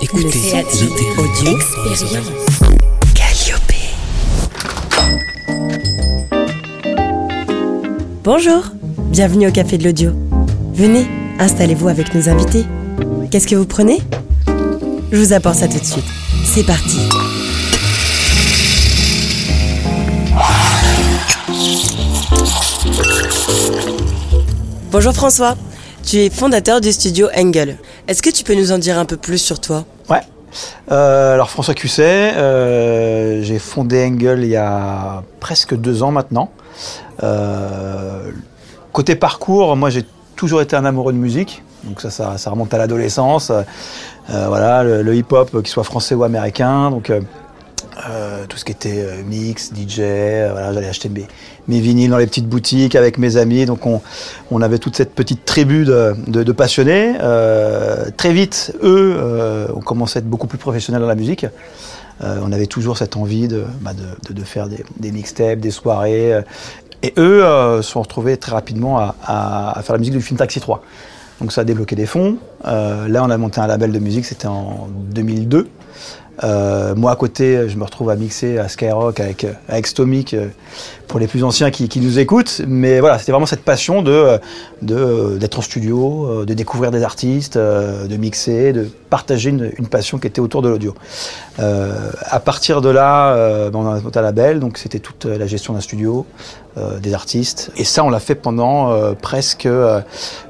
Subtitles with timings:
[0.00, 0.54] Écoutez,
[1.18, 2.04] audio expérience.
[8.24, 8.64] Bonjour,
[9.10, 10.12] bienvenue au Café de l'Audio.
[10.72, 11.06] Venez,
[11.38, 12.64] installez-vous avec nos invités.
[13.30, 13.98] Qu'est-ce que vous prenez?
[15.10, 16.04] Je vous apporte ça tout de suite.
[16.44, 16.98] C'est parti.
[24.90, 25.56] Bonjour François,
[26.04, 27.78] tu es fondateur du studio Engel.
[28.08, 29.84] Est-ce que tu peux nous en dire un peu plus sur toi?
[30.08, 30.20] Ouais.
[30.90, 36.50] Euh, alors François Cusset, euh, j'ai fondé Engel il y a presque deux ans maintenant.
[37.22, 38.30] Euh,
[38.92, 40.04] côté parcours, moi j'ai
[40.36, 43.52] toujours été un amoureux de musique, donc ça, ça, remonte à l'adolescence.
[44.28, 47.10] voilà, le, le hip-hop, qu'il soit français ou américain, donc
[48.08, 51.26] euh, tout ce qui était euh, mix, DJ, euh, j'allais acheter mes,
[51.68, 53.66] mes, vinyles dans les petites boutiques avec mes amis.
[53.66, 57.14] Donc on, avait toute cette petite tribu de, passionnés.
[58.16, 61.46] très vite, eux ont commencé à être beaucoup plus professionnels dans la musique.
[62.20, 63.92] on avait toujours cette envie de, bah
[64.44, 66.42] faire des, mixtapes, des soirées.
[67.02, 67.42] et eux
[67.82, 70.82] se sont retrouvés très rapidement à, à, à, faire la musique du film Taxi 3.
[71.40, 72.36] Donc ça a débloqué des fonds.
[72.64, 75.68] là, on a monté un label de musique, c'était en 2002.
[76.44, 80.48] Euh, moi à côté, je me retrouve à mixer à Skyrock avec, avec Stomic euh,
[81.06, 82.62] pour les plus anciens qui, nous écoutent.
[82.66, 84.38] Mais voilà, c'était vraiment cette passion de
[84.80, 90.26] d'être en studio, euh, de découvrir des artistes, de mixer, de partager une, passion qui
[90.26, 90.94] était autour de l'audio.
[91.58, 95.80] à partir de là, ben, on a un label, donc c'était toute la gestion d'un
[95.80, 96.24] studio,
[97.00, 97.70] des artistes.
[97.76, 99.68] Et ça, on l'a fait pendant presque,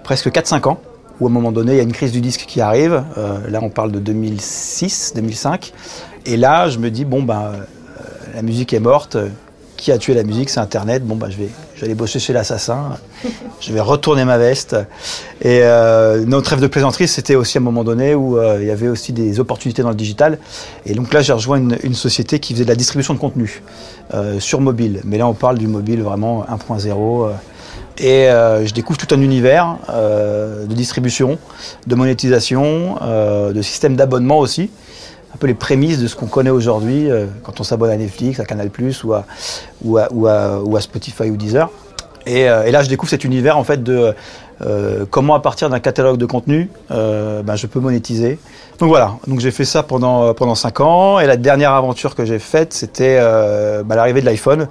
[0.04, 0.80] presque 4-5 ans
[1.22, 3.04] où à un moment donné, il y a une crise du disque qui arrive.
[3.16, 5.72] Euh, là, on parle de 2006, 2005.
[6.26, 7.64] Et là, je me dis, bon, ben, euh,
[8.34, 9.16] la musique est morte.
[9.76, 10.50] Qui a tué la musique?
[10.50, 11.04] C'est Internet.
[11.04, 11.48] Bon, ben, je vais,
[11.82, 12.98] aller bosser chez l'assassin.
[13.60, 14.76] Je vais retourner ma veste.
[15.40, 18.70] Et euh, notre rêve de plaisanterie, c'était aussi à un moment donné où il y
[18.70, 20.38] avait aussi des opportunités dans le digital.
[20.86, 23.62] Et donc là, j'ai rejoint une, société qui faisait de la distribution de contenu
[24.38, 25.00] sur mobile.
[25.04, 27.30] Mais là, on parle du mobile vraiment 1.0.
[27.98, 31.38] Et euh, je découvre tout un univers euh, de distribution,
[31.86, 34.70] de monétisation, euh, de système d'abonnement aussi.
[35.34, 37.08] Un peu les prémices de ce qu'on connaît aujourd'hui
[37.42, 38.70] quand on s'abonne à Netflix, à Canal
[39.02, 39.24] ou à,
[40.12, 41.70] ou, à, Spotify ou Deezer.
[42.26, 44.14] Et, et, là, je découvre cet univers en fait de
[45.10, 48.38] comment à partir d'un catalogue de contenu, ben, je peux monétiser.
[48.78, 51.18] Donc voilà, donc j'ai fait ça pendant pendant cinq ans.
[51.18, 53.18] Et la dernière aventure que j'ai faite, c'était
[53.86, 54.68] ben, l'arrivée de l'iPhone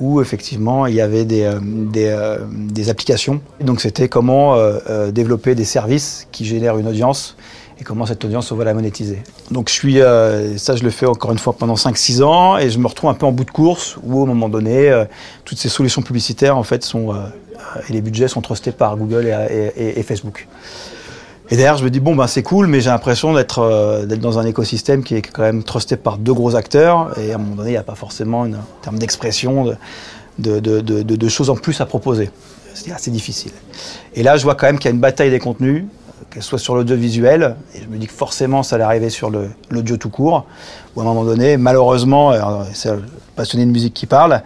[0.00, 1.60] où effectivement il y avait des, euh,
[1.96, 3.40] euh, des applications.
[3.60, 7.36] Donc c'était comment euh, développer des services qui génèrent une audience
[7.80, 9.22] et comment cette audience on va la monétiser.
[9.50, 9.98] Donc je suis,
[10.58, 13.14] ça je le fais encore une fois pendant 5-6 ans et je me retrouve un
[13.14, 15.04] peu en bout de course où au moment donné
[15.44, 17.12] toutes ces solutions publicitaires en fait sont
[17.88, 19.26] et les budgets sont trustés par Google
[19.76, 20.46] et Facebook.
[21.54, 24.18] Et derrière, je me dis, bon, ben, c'est cool, mais j'ai l'impression d'être euh, d'être
[24.18, 27.16] dans un écosystème qui est quand même trusté par deux gros acteurs.
[27.16, 28.50] Et à un moment donné, il n'y a pas forcément, en
[28.82, 29.72] termes d'expression,
[30.40, 32.28] de, choses en plus à proposer.
[32.74, 33.52] C'est assez difficile.
[34.16, 35.84] Et là, je vois quand même qu'il y a une bataille des contenus,
[36.32, 39.30] qu'elle soit sur l'audiovisuel, et je me dis que forcément, ça allait arriver sur
[39.70, 40.46] l'audio tout court,
[40.96, 42.32] où à un moment donné, malheureusement,
[42.72, 43.04] c'est le
[43.36, 44.42] passionné de musique qui parle,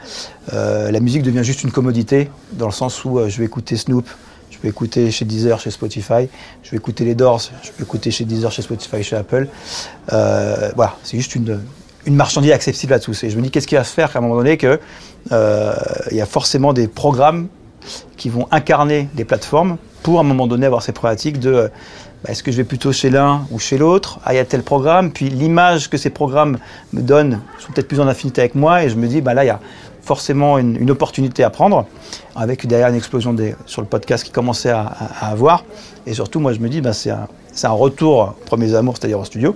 [0.52, 3.76] euh, la musique devient juste une commodité, dans le sens où euh, je vais écouter
[3.76, 4.06] Snoop,
[4.58, 6.28] je peux écouter chez Deezer, chez Spotify.
[6.64, 7.40] Je vais écouter les Doors.
[7.62, 9.46] Je peux écouter chez Deezer, chez Spotify, chez Apple.
[10.12, 11.60] Euh, voilà, c'est juste une,
[12.06, 13.22] une marchandise accessible à tous.
[13.22, 14.80] Et je me dis, qu'est-ce qui va se faire qu'à un moment donné, qu'il
[15.30, 15.74] euh,
[16.10, 17.46] y a forcément des programmes
[18.16, 21.70] qui vont incarner des plateformes pour à un moment donné avoir ces problématiques de
[22.24, 24.44] bah, est-ce que je vais plutôt chez l'un ou chez l'autre Ah, il y a
[24.44, 25.12] tel programme.
[25.12, 26.58] Puis l'image que ces programmes
[26.92, 28.82] me donnent sont peut-être plus en affinité avec moi.
[28.82, 29.60] Et je me dis, bah, là, il y a
[30.02, 31.86] forcément une, opportunité à prendre,
[32.34, 33.36] avec derrière une explosion
[33.66, 34.86] sur le podcast qui commençait à,
[35.20, 35.64] avoir.
[36.06, 39.54] Et surtout, moi, je me dis, ben, c'est un, retour premiers amours, c'est-à-dire au studio.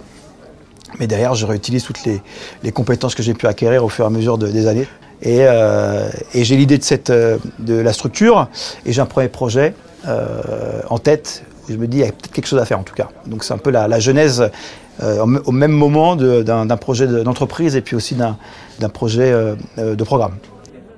[1.00, 4.10] Mais derrière, je réutilise toutes les, compétences que j'ai pu acquérir au fur et à
[4.10, 4.86] mesure de, des années.
[5.22, 8.48] Et, euh, et j'ai l'idée de, cette, euh, de la structure,
[8.84, 9.74] et j'ai un premier projet
[10.06, 11.44] euh, en tête.
[11.68, 13.08] Je me dis, il y a peut-être quelque chose à faire en tout cas.
[13.26, 14.50] Donc c'est un peu la, la genèse
[15.02, 20.34] euh, au même moment d'un projet d'entreprise et puis aussi d'un projet euh, de programme.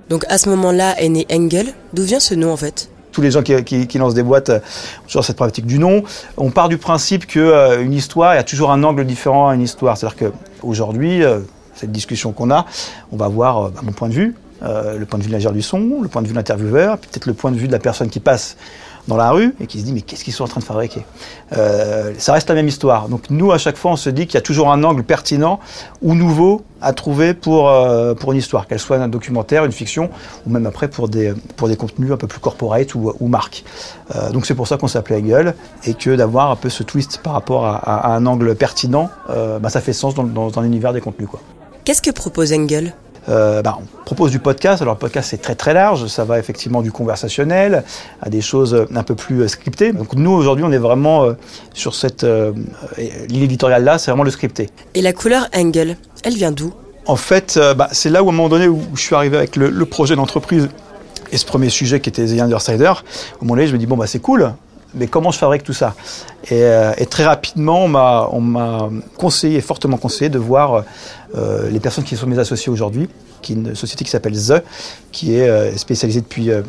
[0.09, 1.69] Donc à ce moment-là est né Engel.
[1.93, 2.91] D'où vient ce nom en fait?
[3.13, 4.61] Tous les gens qui, qui, qui, lancent des boîtes ont
[5.07, 6.03] toujours cette pratique du nom.
[6.37, 9.49] On part du principe qu'une euh, une histoire, il y a toujours un angle différent
[9.49, 9.97] à une histoire.
[9.97, 11.39] C'est-à-dire qu'aujourd'hui, euh,
[11.75, 12.67] cette discussion qu'on a,
[13.13, 15.53] on va voir euh, mon point de vue, euh, le point de vue de l'ingénieur
[15.53, 17.79] du son, le point de vue de l'intervieweur, peut-être le point de vue de la
[17.79, 18.57] personne qui passe
[19.09, 21.05] dans la rue et qui se dit mais qu'est-ce qu'ils sont en train de fabriquer
[21.53, 23.09] euh, Ça reste la même histoire.
[23.09, 25.61] Donc nous, à chaque fois, on se dit qu'il y a toujours un angle pertinent
[26.03, 30.11] ou nouveau à trouver pour, euh, pour une histoire, qu'elle soit un documentaire, une fiction,
[30.47, 33.65] ou même après pour des, pour des contenus un peu plus corporate ou, ou marque.
[34.15, 35.55] Euh, donc c'est pour ça qu'on s'appelait Gueule
[35.85, 39.81] et que d'avoir un peu ce twist par rapport à, un angle pertinent, bah, ça
[39.81, 41.29] fait sens dans, dans, dans l'univers des contenus.
[41.85, 42.95] Qu'est-ce que propose Engel?
[43.29, 44.83] Euh, bah, on propose du podcast.
[44.83, 47.85] Alors le podcast c'est très très large, ça va effectivement du conversationnel
[48.21, 49.93] à des choses un peu plus euh, scriptées.
[49.93, 51.33] Donc nous aujourd'hui on est vraiment euh,
[51.73, 52.53] sur cette euh,
[53.29, 54.71] ligne éditoriale là, c'est vraiment le scripté.
[54.95, 56.73] Et la couleur Engel, elle vient d'où?
[57.07, 59.57] En fait, bah, c'est là où à un moment donné où je suis arrivé avec
[59.57, 60.71] le, le projet d'entreprise
[61.33, 62.93] et ce premier sujet qui était The Undersider.
[63.41, 64.55] Au moment donné, je me dis bon bah c'est cool,
[64.95, 65.95] mais comment je fabrique tout ça
[66.45, 70.85] et, euh, très rapidement, on m'a conseillé, fortement conseillé, de voir
[71.35, 73.09] euh, les personnes qui sont mes associés aujourd'hui,
[73.41, 74.63] qui est une société qui s'appelle The,
[75.11, 76.65] qui est euh, spécialisée depuis une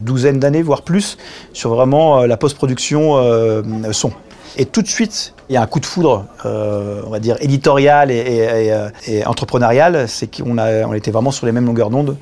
[0.00, 1.16] douzaine d'années, voire plus,
[1.52, 3.62] sur vraiment la post-production
[3.92, 4.12] son.
[4.58, 8.10] Et tout de suite, il y a un coup de foudre, on va dire, éditorial
[8.10, 8.72] et,
[9.26, 10.08] entrepreneurial.
[10.08, 12.16] C'est qu'on a, on était vraiment sur les mêmes longueurs d'onde,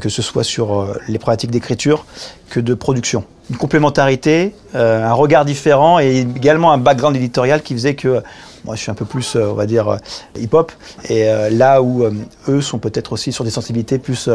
[0.00, 2.06] que ce soit sur les problématiques d'écriture
[2.48, 3.24] que de production.
[3.48, 8.22] Une complémentarité, un regard différent et également un background éditorial qui faisait que
[8.64, 9.98] moi, je suis un peu plus, on va dire,
[10.36, 10.72] hip-hop.
[11.08, 12.04] Et là où
[12.48, 14.28] eux sont peut-être aussi sur des sensibilités plus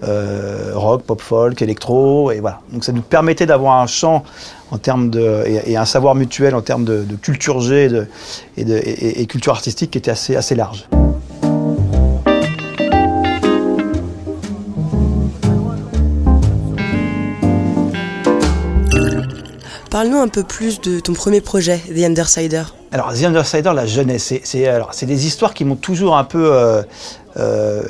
[0.00, 2.30] rock, pop folk, électro.
[2.30, 2.60] Et voilà.
[2.72, 4.24] Donc ça nous permettait d'avoir un champ
[4.70, 7.84] en termes de, et, un savoir mutuel en termes de, culture G
[8.56, 10.88] et, et, de, et, culture artistique qui était assez, assez large.
[19.94, 22.64] Parle-nous un peu plus de ton premier projet, The Undersider.
[22.90, 26.82] Alors, The Undersider, la jeunesse, c'est des histoires qui m'ont toujours un peu euh,
[27.36, 27.80] euh,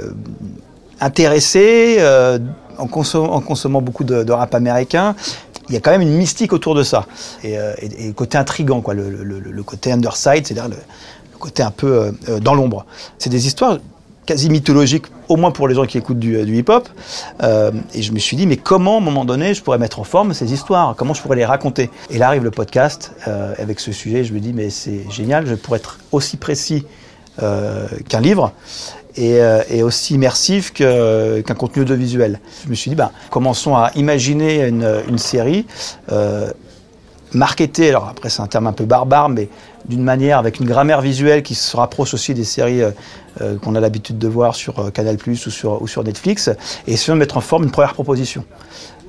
[1.01, 2.39] intéressé, euh,
[2.77, 5.17] en, consomm en, consommant beaucoup de, rap américain
[5.71, 7.07] il y a quand même une mystique autour de ça.
[7.43, 7.57] Et,
[8.15, 12.13] côté intrigant, quoi, le, le, le côté underside, c'est-à-dire le, côté un peu
[12.43, 12.85] dans l'ombre.
[13.17, 13.79] C'est des histoires
[14.27, 16.89] quasi mythologiques, au moins pour les gens qui écoutent du, du hip-hop.
[17.43, 20.01] Euh, et je me suis dit, mais comment, à un moment donné, je pourrais mettre
[20.01, 20.95] en forme ces histoires?
[20.97, 21.91] Comment je pourrais les raconter?
[22.11, 24.25] Et là arrive le podcast euh, avec ce sujet.
[24.25, 26.85] Je me dis, mais c'est génial, je pourrais être aussi précis
[27.43, 28.53] euh, qu'un livre
[29.17, 32.39] et, euh, aussi immersif qu'un qu contenu audiovisuel.
[32.65, 35.67] Je me suis dit, ben, commençons à imaginer une, série
[36.13, 36.53] euh,
[37.33, 39.49] marketée, alors après c'est un terme un peu barbare, mais
[39.89, 42.91] d'une manière avec une grammaire visuelle qui se rapproche aussi des séries euh,
[43.41, 46.49] euh qu'on a l'habitude de voir sur euh, Canal Plus ou sur, ou sur Netflix,
[46.87, 48.45] et essayons de mettre en forme une première proposition.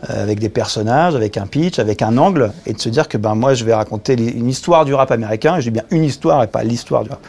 [0.07, 3.33] Avec des personnages, avec un pitch, avec un angle, et de se dire que ben
[3.33, 6.43] moi je vais raconter une histoire du rap américain, et je dis bien une histoire
[6.43, 7.25] et pas l'histoire du rap,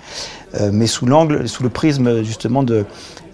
[0.72, 2.84] mais sous l'angle, sous le prisme justement de,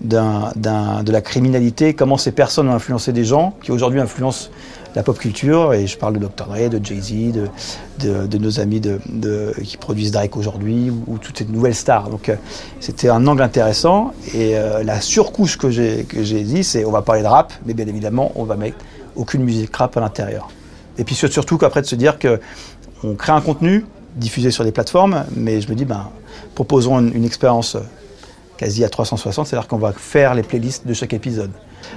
[0.03, 4.51] de la criminalité, comment ces personnes ont influencé des gens qui aujourd'hui influencent
[4.95, 6.47] la pop culture, et je parle de Dr.
[6.47, 7.33] Dre, de Jay-Z,
[7.99, 8.81] de, nos amis
[9.65, 12.11] qui produisent Drake aujourd'hui, ou, ou, toutes ces nouvelles stars.
[12.11, 12.37] Donc euh,
[12.81, 16.05] c'était un angle intéressant, et euh, la surcouche que j'ai
[16.43, 18.79] dit, c'est on va parler de rap, mais bien évidemment, on va mettre
[19.17, 20.49] aucune musique rap à l'intérieur.
[20.99, 22.41] Et puis surtout qu'après de se dire que
[23.03, 23.87] on crée un contenu
[24.17, 26.11] diffusé sur des plateformes, mais je me dis, ben,
[26.55, 27.77] proposons une, une expérience
[28.59, 31.51] quasi à 360, c'est-à-dire qu'on va faire les playlists de chaque épisode.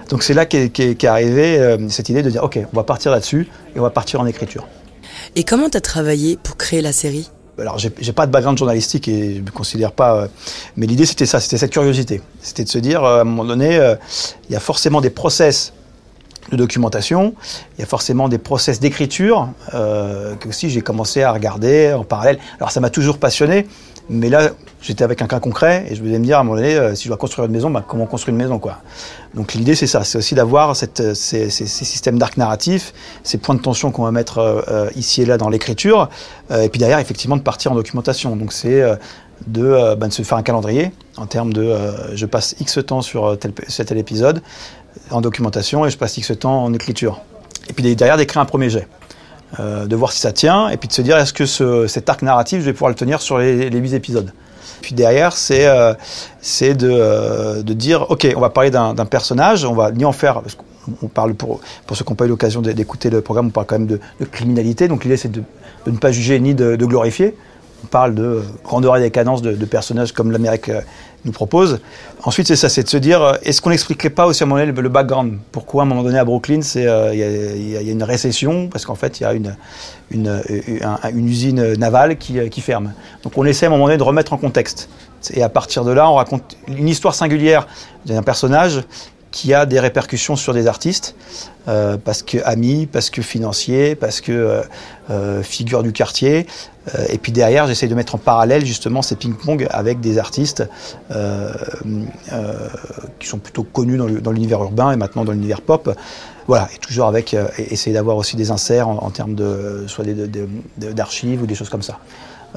[0.10, 2.84] Donc c'est là qu'est qu qu arrivée euh, cette idée de dire, ok, on va
[2.84, 4.68] partir là-dessus et on va partir en écriture.
[5.36, 7.30] Et comment tu as travaillé pour créer la série?
[7.58, 10.28] Alors j'ai pas de background journalistique et je me considère pas, euh,
[10.76, 13.46] mais l'idée c'était ça, c'était cette curiosité, c'était de se dire euh, à un moment
[13.46, 13.80] donné,
[14.50, 15.72] il y a forcément des process
[16.52, 17.34] de documentation,
[17.78, 22.04] il y a forcément des process d'écriture euh, que aussi j'ai commencé à regarder en
[22.04, 22.40] parallèle.
[22.60, 23.68] Alors ça m'a toujours passionné,
[24.10, 26.58] mais là j'étais avec un cas concret et je voulais me dire à un moment
[26.58, 28.78] donné, euh, si je dois construire une maison, bah, comment construire une maison quoi.
[29.34, 32.94] Donc l'idée c'est ça, c'est aussi d'avoir ces, ces, systèmes d'arc narratif,
[33.24, 36.10] ces points de tension qu'on va mettre euh, ici et là dans l'écriture,
[36.52, 38.36] euh, et puis derrière effectivement de partir en documentation.
[38.36, 38.96] Donc c'est euh,
[39.48, 41.76] de, bah, de, se faire un calendrier en termes de
[42.14, 44.42] je passe X temps sur tel, tel épisode,
[45.12, 47.22] en documentation et je passe X temps en écriture.
[47.70, 48.88] Et puis derrière d'écrire un premier jet.
[49.60, 52.10] Euh, de voir si ça tient, et puis de se dire est-ce que ce, cet
[52.10, 54.34] arc narratif, je vais pouvoir le tenir sur les, les 8 épisodes.
[54.82, 55.94] Puis derrière, c'est euh,
[56.62, 60.42] de, euh, de dire ok, on va parler d'un personnage, on va ni en faire,
[60.42, 63.52] parce qu'on parle pour, pour ceux qui n'ont pas eu l'occasion d'écouter le programme, on
[63.52, 64.00] parle quand même de,
[64.32, 65.44] criminalité, donc l'idée c'est de,
[65.88, 67.36] ne pas juger ni de glorifier.
[67.86, 70.72] On parle de grandeur et décadence de, de personnages comme l'Amérique
[71.26, 71.82] nous propose.
[72.24, 74.62] Ensuite, c'est ça, c'est de se dire, est-ce qu'on n'expliquerait pas aussi à un moment
[74.62, 75.38] donné le, background?
[75.52, 78.68] Pourquoi à un moment donné à Brooklyn, c'est il euh, y, a une récession?
[78.70, 79.52] Parce qu'en fait il y a une,
[81.14, 82.94] usine navale qui, ferme.
[83.24, 84.90] Donc on essaie à un moment donné de remettre en contexte.
[85.34, 87.68] Et à partir de là, on raconte une histoire singulière
[88.06, 88.82] d'un personnage
[89.36, 91.14] qui a des répercussions sur des artistes,
[91.68, 94.62] euh, parce que amis, parce que financiers, parce que euh,
[95.10, 96.48] euh, figure du quartier.
[97.10, 100.64] et puis derrière, j'essaie de mettre en parallèle justement ces ping-pong avec des artistes
[103.20, 105.90] qui sont plutôt connus dans l'univers urbain et maintenant dans l'univers pop.
[106.48, 110.06] Voilà, et toujours avec essayer d'avoir aussi des inserts en, termes de soit
[110.78, 112.00] d'archives ou des choses comme ça.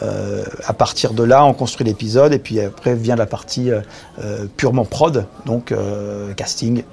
[0.02, 3.80] Euh, à partir de là, on construit l'épisode et puis après vient la partie euh,
[4.22, 5.74] euh, purement prod, donc
[6.36, 6.84] casting,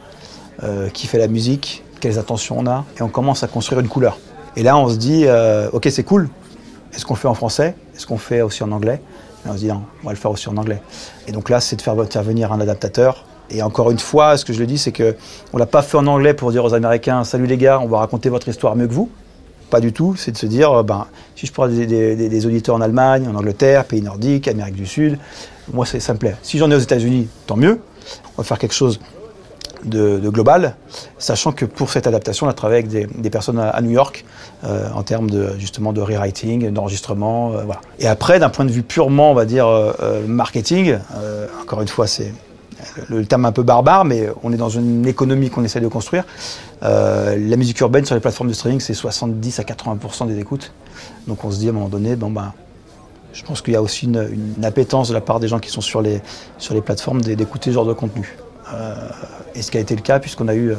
[0.93, 4.17] qui fait la musique, quelles intentions on a, et on commence à construire une couleur.
[4.55, 5.25] Et là, on se dit,
[5.73, 6.29] ok, c'est cool.
[6.93, 7.75] Est-ce qu'on fait en français?
[7.95, 9.01] Est-ce qu'on fait aussi en anglais?
[9.45, 10.81] Et on se dit, non, on va le faire aussi en anglais.
[11.27, 13.25] Et donc là, c'est de faire intervenir un adaptateur.
[13.49, 15.15] Et encore une fois, ce que je le dis, c'est que
[15.53, 17.99] on l'a pas fait en anglais pour dire aux Américains, salut les gars, on va
[17.99, 19.09] raconter votre histoire mieux que vous.
[19.69, 22.81] Pas du tout, c'est de se dire, euh, ben, si je prends des, auditeurs en
[22.81, 25.17] Allemagne, en Angleterre, pays nordiques, Amérique du Sud,
[25.73, 26.35] moi ça, me plaît.
[26.43, 27.79] Si j'en ai aux États-Unis, tant mieux.
[28.37, 28.99] On va faire quelque chose
[29.83, 30.75] de, global,
[31.17, 34.25] sachant que pour cette adaptation, on a travaillé avec des, personnes à, New York
[34.63, 37.63] euh, en termes de justement de rewriting, d'enregistrement, euh.
[37.99, 39.67] Et après, d'un point de vue purement, on va dire
[40.27, 40.97] marketing,
[41.61, 42.31] encore une fois, c'est
[43.09, 46.25] le terme un peu barbare, mais on est dans une économie qu'on essaie de construire.
[46.83, 50.73] Euh, la musique urbaine sur les plateformes de streaming, c'est 70 à 80% des écoutes.
[51.27, 52.53] Donc on se dit à un moment donné, bon ben,
[53.33, 55.81] je pense qu'il y a aussi une, appétence de la part des gens qui sont
[55.81, 56.21] sur les,
[56.57, 58.37] sur les plateformes d'écouter ce genre de contenu.
[58.73, 58.95] Euh,
[59.53, 60.75] et ce qui a été le cas, puisqu'on a eu euh,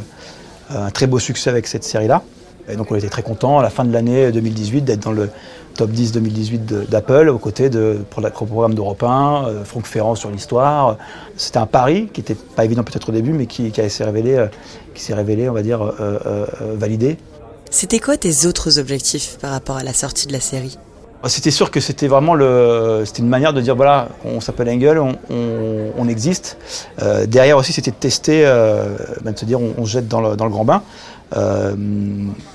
[0.70, 2.22] un très beau succès avec cette série-là.
[2.68, 5.30] Et donc on était très content à la fin de l'année 2018 d'être dans le
[5.76, 10.14] top 10 2018 d'Apple, aux côtés de pour le programme d'Europe 1, euh, Franck Ferrand
[10.14, 10.96] sur l'histoire.
[11.36, 14.46] C'était un pari qui n'était pas évident peut-être au début, mais qui, s'est révélé, euh,
[14.94, 17.18] qui s'est révélé, on va dire, euh, validé.
[17.70, 20.78] C'était quoi tes autres objectifs par rapport à la sortie de la série?
[21.28, 24.98] C'était sûr que c'était vraiment le, c'était une manière de dire voilà, on s'appelle Engel,
[24.98, 26.56] on, existe.
[27.26, 28.44] derrière aussi, c'était de tester,
[29.22, 30.82] ben, de se dire on, se jette dans le, dans le grand bain.
[31.34, 31.74] Euh,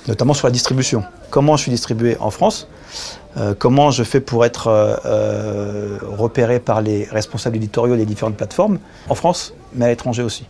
[0.08, 1.04] notamment sur la distribution.
[1.30, 2.68] Comment je suis distribué en France
[3.38, 8.78] euh, comment je fais pour être euh, repéré par les responsables éditoriaux des différentes plateformes
[9.08, 10.46] en France, mais à l'étranger aussi.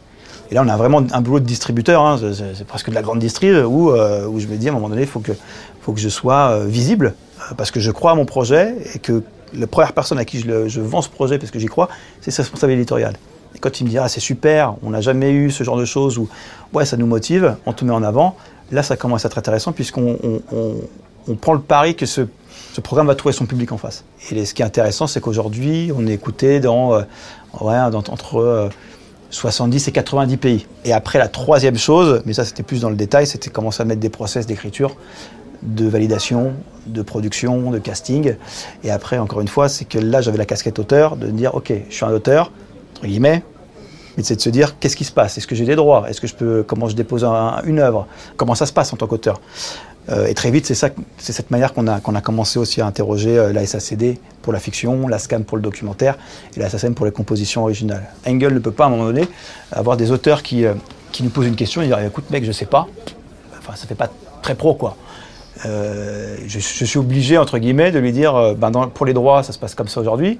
[0.49, 2.19] Et là, on a vraiment un boulot de distributeur, hein,
[2.55, 5.03] c'est presque de la grande distri, où, où je me dis à un moment donné,
[5.03, 5.33] il faut que,
[5.81, 7.13] faut que je sois visible,
[7.57, 10.79] parce que je crois à mon projet et que la première personne à qui je,
[10.79, 11.89] vends ce projet, parce que j'y crois,
[12.21, 13.15] c'est ce responsable éditorial.
[13.55, 15.85] Et quand il me dit ah, c'est super, on n'a jamais eu ce genre de
[15.85, 16.29] choses où
[16.73, 18.37] ouais ça nous motive, on te met en avant,
[18.71, 20.41] là ça commence à être intéressant puisqu'on
[21.27, 22.21] on, prend le pari que ce,
[22.73, 24.05] ce, programme va trouver son public en face.
[24.31, 27.01] Et ce qui est intéressant, c'est qu'aujourd'hui on est écouté dans, euh,
[27.59, 28.69] ouais, entre
[29.29, 30.65] 70 euh, et 90 pays.
[30.85, 33.85] Et après la troisième chose, mais ça c'était plus dans le détail, c'était commencer à
[33.85, 34.95] mettre des process d'écriture
[35.63, 36.53] de validation,
[36.87, 38.35] de production, de casting.
[38.83, 41.71] Et après, encore une fois, c'est que là, j'avais la casquette auteur, de dire, OK,
[41.89, 42.51] je suis un auteur,
[43.03, 43.43] guillemets,
[44.17, 45.37] mais c'est de se dire qu'est-ce qui se passe?
[45.37, 46.09] Est-ce que j'ai des droits?
[46.09, 47.23] Est-ce que je peux comment je dépose
[47.65, 48.07] une œuvre?
[48.35, 49.39] Comment ça se passe en tant qu'auteur?
[50.09, 52.81] Euh, Et très vite, c'est ça, c'est cette manière qu'on a qu'on a commencé aussi
[52.81, 56.17] à interroger euh, la SACD pour la fiction, la SCAM pour le documentaire
[56.55, 58.03] et la SACM pour les compositions originales.
[58.27, 59.27] Engel ne peut pas à un moment donné
[59.71, 60.73] avoir des auteurs qui euh,
[61.11, 62.87] qui nous posent une question et dire écoute mec, je sais pas.
[63.59, 64.09] Enfin, ça fait pas
[64.41, 64.97] très pro quoi.
[65.63, 69.75] Je, suis obligé, entre guillemets, de lui dire, ben pour les droits, ça se passe
[69.75, 70.39] comme ça aujourd'hui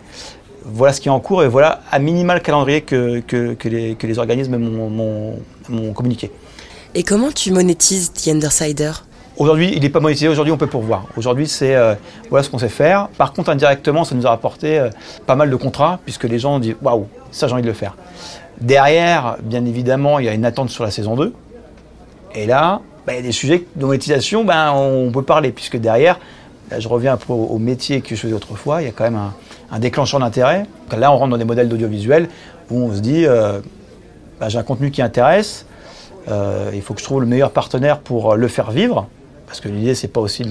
[0.63, 3.95] voilà ce qui est en cours et voilà à minimal le calendrier que, que, les,
[3.95, 6.31] que les, organismes m'ont communiqué.
[6.93, 8.91] Et comment tu monétises The Undersider?
[9.37, 11.05] Aujourd'hui, il n'est pas monétisé, aujourd'hui on peut pourvoir.
[11.15, 11.95] Aujourd'hui, c'est euh,
[12.29, 13.07] voilà ce qu'on sait faire.
[13.17, 14.89] Par contre, indirectement, ça nous a rapporté euh,
[15.25, 17.73] pas mal de contrats, puisque les gens ont dit waouh, ça j'ai envie de le
[17.73, 17.95] faire.
[18.59, 21.33] Derrière, bien évidemment, il y a une attente sur la saison 2.
[22.35, 26.20] Et là, il y a des sujets de monétisation, ben, on peut parler, puisque derrière,
[26.77, 29.34] je reviens peu au métier que je faisais autrefois, il y a quand même un,
[29.72, 30.65] un déclencheur d'intérêt.
[30.96, 32.29] Là, on rentre dans des modèles d'audiovisuel
[32.70, 33.60] où on se dit, euh,
[34.39, 35.65] bah, j'ai un contenu qui intéresse,
[36.29, 39.08] euh, il faut que je trouve le meilleur partenaire pour le faire vivre,
[39.48, 40.46] parce que l'idée, c'est pas aussi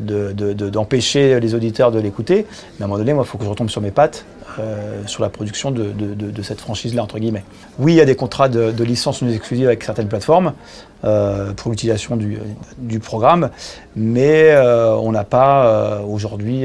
[0.00, 2.46] d'empêcher de, les auditeurs de l'écouter,
[2.78, 4.24] mais à un moment donné, moi, il faut que je retombe sur mes pattes
[4.58, 7.44] euh, sur la production de, cette franchise-là, entre guillemets.
[7.78, 10.54] Oui, il y a des contrats de, licence non exclusive avec certaines plateformes
[11.04, 13.50] euh, pour l'utilisation du, programme,
[13.96, 16.64] mais euh, on n'a pas aujourd'hui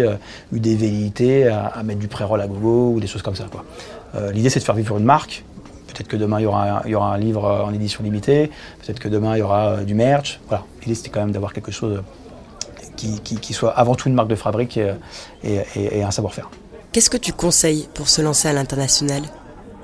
[0.53, 3.45] eu des velléités à, mettre du pré-roll à gogo ou des choses comme ça.
[4.31, 5.43] L'idée, c'est de faire vivre une marque.
[5.88, 8.51] Peut-être que demain, il y, aura, il y aura un livre en édition limitée.
[8.81, 10.39] Peut-être que demain, il y aura du merch.
[10.47, 10.63] Voilà.
[10.83, 12.01] L'idée, c'était quand même d'avoir quelque chose
[13.01, 14.79] qui, soit avant tout une marque de fabrique
[15.43, 16.50] et un savoir-faire.
[16.91, 19.22] Qu'est-ce que tu conseilles pour se lancer à l'international?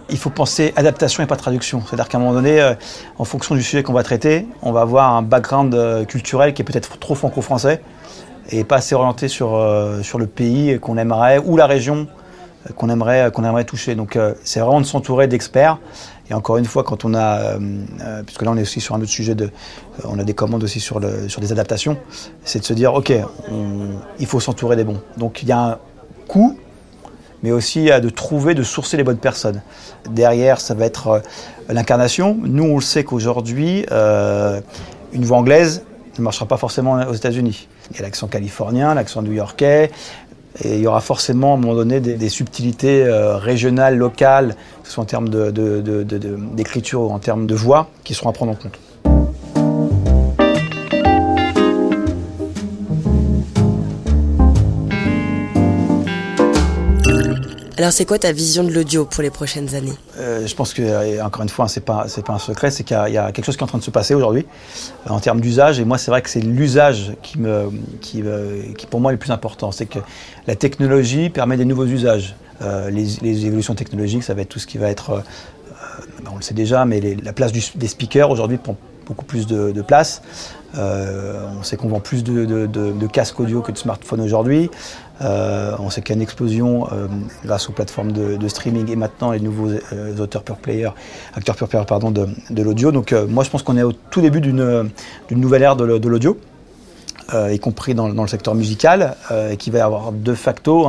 [0.10, 1.82] Il faut penser adaptation et pas traduction.
[1.86, 2.74] C'est-à-dire qu'à un moment donné, euh,
[3.18, 6.64] en fonction du sujet qu'on va traiter, on va avoir un background euh, culturel qui
[6.64, 7.82] est peut-être trop franco-français
[8.50, 12.08] et pas assez orienté sur, euh, sur le pays qu'on aimerait ou la région
[12.76, 13.96] qu'on aimerait, qu'on aimerait toucher.
[13.96, 15.78] Donc c'est vraiment de s'entourer d'experts.
[16.30, 17.58] Et encore une fois, quand on a,
[18.26, 19.50] puisque là on est aussi sur un autre sujet, de,
[20.04, 21.98] on a des commandes aussi sur, sur des adaptations,
[22.44, 23.14] c'est de se dire, ok,
[24.20, 25.02] il faut s'entourer des bons.
[25.18, 25.78] Donc il y a un
[26.28, 26.58] coût,
[27.44, 29.62] mais aussi de trouver, de sourcer les bonnes personnes.
[30.10, 31.22] Derrière, ça va être
[31.70, 32.38] l'incarnation.
[32.42, 35.84] Nous, on le sait qu'aujourd'hui, une voix anglaise
[36.18, 37.68] ne marchera pas forcément aux États-Unis.
[37.92, 39.92] Il y a l'accent californien, l'accent new-yorkais,
[40.62, 44.88] et il y aura forcément à un moment donné des, subtilités euh, régionales, locales, que
[44.88, 48.56] ce soit en termes d'écriture ou en termes de voix, qui seront à prendre en
[48.56, 48.80] compte.
[57.78, 59.94] Alors c'est quoi ta vision de l'audio pour les prochaines années?
[60.18, 63.18] Euh, Je pense que, encore une fois, ce n'est pas, un secret, c'est qu'il y,
[63.18, 64.48] a quelque chose qui est en train de se passer aujourd'hui
[65.06, 65.80] euh, en termes d'usage.
[65.80, 67.38] Et moi, c'est vrai que c'est l'usage qui,
[68.90, 69.72] pour moi, est le plus important.
[69.72, 70.00] C'est que
[70.48, 72.36] la technologie permet des nouveaux usages.
[72.64, 75.24] Euh, les, évolutions technologiques, ça va être tout ce qui va être,
[76.32, 78.58] on le sait déjà, mais la place des speakers aujourd'hui
[79.08, 80.22] beaucoup plus de, place.
[80.76, 84.70] on sait qu'on vend plus de, casques audio que de smartphones aujourd'hui.
[85.22, 87.08] Euh, on sait qu'il y a une explosion euh,
[87.44, 90.90] grâce aux plateformes de, streaming et maintenant les nouveaux euh, auteurs pure player,
[91.34, 92.92] acteurs pure player pardon, de, l'audio.
[92.92, 94.92] Donc moi je pense qu'on est au tout début d'une
[95.32, 96.38] nouvelle ère de, l'audio,
[97.34, 99.16] y compris dans, le secteur musical,
[99.52, 100.88] et qui va avoir de facto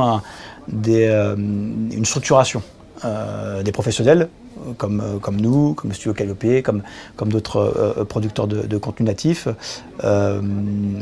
[0.71, 2.61] une structuration
[3.03, 4.29] des professionnels
[4.77, 6.83] comme, comme nous, comme Studio Calliope, comme,
[7.15, 9.47] comme d'autres producteurs de, contenu natif.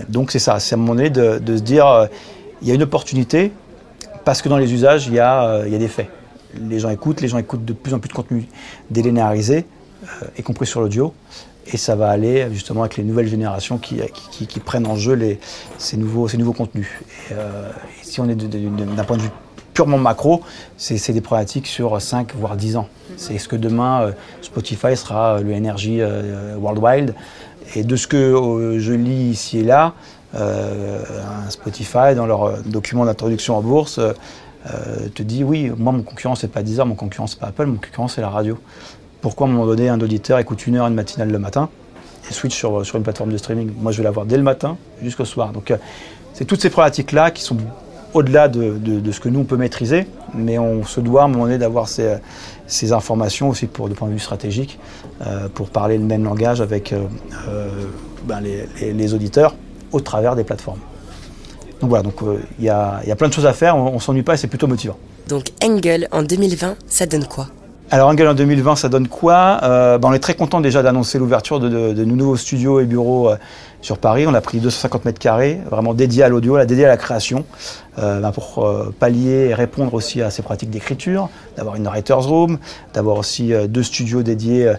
[0.10, 2.08] donc c'est ça, c'est à un moment donné de, de se dire
[2.62, 3.52] il y a une opportunité
[4.28, 6.10] parce que dans les usages, il y a, euh, il y a des faits.
[6.60, 8.46] Les gens écoutent, les gens écoutent de plus en plus de contenu
[8.90, 9.66] délinéarisé,
[10.04, 11.14] euh, y compris sur l'audio.
[11.72, 15.40] Et ça va aller justement avec les nouvelles générations qui, qui, prennent en jeu les,
[15.78, 16.90] ces, nouveaux, ces nouveaux contenus.
[17.30, 17.72] Et, euh,
[18.02, 19.32] si on est d'un point de vue
[19.78, 20.42] purement macro,
[20.76, 22.88] c'est des problématiques sur 5 voire 10 ans.
[23.16, 26.02] C'est ce que demain Spotify sera le Energy
[26.58, 27.14] Worldwide.
[27.76, 29.94] Et de ce que je lis ici et là,
[30.34, 31.04] euh,
[31.50, 34.14] Spotify, dans leur euh, document d'introduction en bourse, euh,
[35.14, 37.76] te dit oui, moi mon concurrent c'est pas Deezer, mon concurrent c'est pas Apple, mon
[37.76, 38.58] concurrent c'est la radio.
[39.22, 41.70] Pourquoi à un moment donné un auditeur écoute une heure une matinale le matin
[42.28, 43.72] et switch sur, sur une plateforme de streaming?
[43.80, 45.54] Moi je vais l'avoir dès le matin jusqu'au soir.
[45.54, 45.72] Donc
[46.34, 47.58] c'est toutes ces problématiques-là qui sont
[48.14, 51.46] au-delà de, ce que nous on peut maîtriser, mais on se doit à un moment
[51.46, 54.80] donné d'avoir ces, informations aussi pour, de point de vue stratégique,
[55.54, 56.94] pour parler le même langage avec
[58.26, 59.56] ben, les, auditeurs
[59.92, 60.80] au travers des plateformes.
[61.82, 64.34] Donc voilà, euh, il y, a, plein de choses à faire, on, ne s'ennuie pas
[64.34, 64.98] et c'est plutôt motivant.
[65.28, 67.48] Donc Engel en 2020, ça donne quoi?
[67.90, 69.60] Alors Engel en 2020, ça donne quoi?
[69.64, 73.38] Euh, ben, On est très content déjà d'annoncer l'ouverture de, nouveaux studios et bureaux euh,
[73.82, 74.26] sur Paris.
[74.28, 77.46] On a pris 250 mètres carrés, vraiment dédiés à l'audio, dédiés à la création,
[77.98, 78.68] ben, pour
[79.00, 82.60] pallier et répondre aussi à ces pratiques d'écriture, d'avoir une writer's room,
[82.94, 84.74] d'avoir aussi deux studios dédiés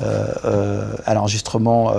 [0.00, 1.94] à l'enregistrement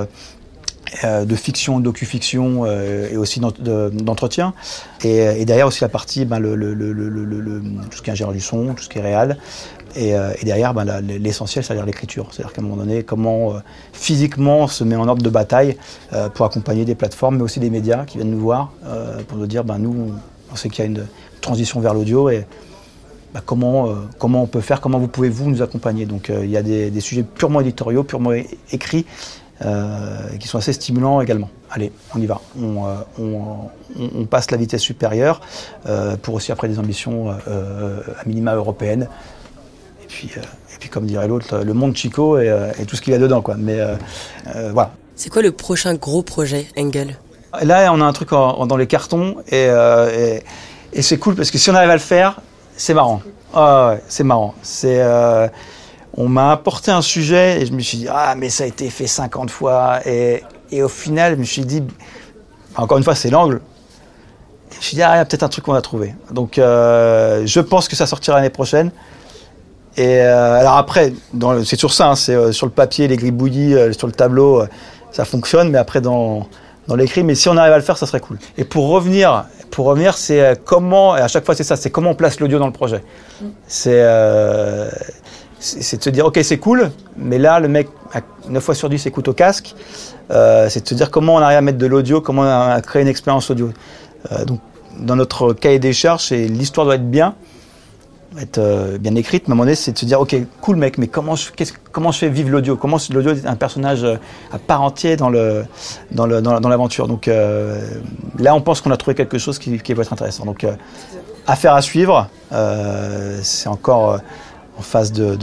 [1.05, 4.53] euh, de fiction, docu-fiction euh, et aussi d'entretien.
[5.05, 8.89] Et, derrière aussi la partie, ben, tout ce qui est ingénieur du son, tout ce
[8.89, 9.37] qui est réel.
[9.95, 12.27] Et, euh, derrière, ben, l'essentiel, c'est-à-dire l'écriture.
[12.31, 13.53] C'est-à-dire qu'à un moment donné, comment
[13.93, 15.77] physiquement on se met en ordre de bataille
[16.33, 18.71] pour accompagner des plateformes, mais aussi des médias qui viennent nous voir
[19.27, 20.13] pour nous dire, ben, nous,
[20.51, 21.05] on sait qu'il y a une
[21.41, 22.45] transition vers l'audio et
[23.33, 26.05] ben, comment, comment on peut faire, comment vous pouvez vous nous accompagner.
[26.05, 28.31] Donc il y a des, sujets purement éditoriaux, purement
[28.71, 29.05] écrits,
[29.63, 31.49] euh, qui sont assez stimulants également.
[31.69, 32.41] Allez, on y va.
[32.59, 35.39] On, euh, passe la vitesse supérieure
[35.85, 39.07] euh, pour aussi après des ambitions à minima européennes.
[40.11, 42.51] Et puis, et puis comme dirait l'autre, le monde Chico et,
[42.85, 43.41] tout ce qu'il y a dedans.
[43.41, 43.55] Quoi.
[43.57, 43.79] Mais
[44.71, 44.91] voilà.
[45.15, 47.17] C'est quoi le prochain gros projet, Engel?
[47.61, 49.69] Là, on a un truc dans les cartons et,
[50.93, 52.41] et, c'est cool parce que si on arrive à le faire,
[52.75, 53.21] c'est marrant.
[53.53, 54.53] Ah c'est marrant.
[54.61, 55.01] C'est
[56.13, 58.89] on m'a apporté un sujet et je me suis dit, ah, mais ça a été
[58.89, 59.99] fait 50 fois.
[60.05, 60.43] Et,
[60.81, 61.83] au final, je me suis dit,
[62.75, 63.61] encore une fois, c'est l'angle.
[64.71, 66.13] Je me suis dit, ah, il y a peut-être un truc qu'on a trouvé.
[66.31, 68.91] Donc, euh, je pense que ça sortira l'année prochaine.
[69.97, 71.13] Et euh, alors après,
[71.65, 74.63] c'est sur ça, hein, c'est euh, sur le papier, les gribouillis, sur le tableau,
[75.11, 76.47] ça fonctionne, mais après dans,
[76.87, 77.23] dans l'écrit.
[77.23, 78.37] Mais si on arrive à le faire, ça serait cool.
[78.57, 82.11] Et pour revenir, pour revenir, c'est comment, et à chaque fois c'est ça, c'est comment
[82.11, 83.03] on place l'audio dans le projet.
[83.67, 84.01] C'est
[85.61, 87.87] c'est de se dire, ok, c'est cool, mais là, le mec,
[88.49, 89.75] 9 fois sur 10, écoute au casque.
[90.31, 92.81] Euh, c'est de se dire comment on arrive à mettre de l'audio, comment on à
[92.81, 93.69] créer une expérience audio.
[94.31, 94.59] Euh, donc,
[94.99, 97.35] dans notre cahier des charges, l'histoire doit être bien,
[98.39, 100.77] être euh, bien écrite, mais à un moment donné, c'est de se dire, ok, cool
[100.77, 101.49] mec, mais comment je,
[101.91, 102.77] comment je fais vivre l'audio?
[102.77, 104.05] Comment l'audio est un personnage
[104.51, 107.29] à part entier dans l'aventure le, dans, Donc
[108.39, 110.45] là, on pense qu'on a trouvé quelque chose qui, va être intéressant.
[110.45, 110.65] Donc,
[111.47, 112.29] affaire à suivre.
[112.51, 114.17] Euh, c'est encore euh,
[114.77, 115.35] en phase de,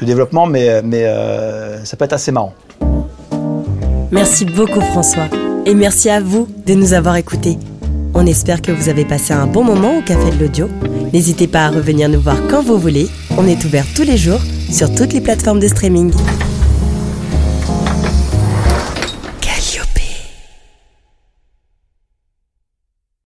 [0.00, 2.54] développement, mais, euh, ça peut être assez marrant.
[4.10, 5.28] Merci beaucoup François.
[5.66, 7.58] Et merci à vous de nous avoir écoutés.
[8.20, 10.68] On espère que vous avez passé un bon moment au Café de l'Audio.
[11.12, 13.06] N'hésitez pas à revenir nous voir quand vous voulez.
[13.38, 14.40] On est ouvert tous les jours
[14.72, 16.10] sur toutes les plateformes de streaming.